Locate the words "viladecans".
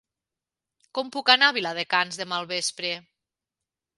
1.59-2.19